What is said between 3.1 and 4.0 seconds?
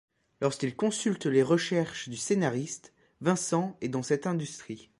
Vincent est